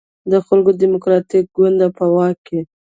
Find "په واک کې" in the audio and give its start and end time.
1.97-2.59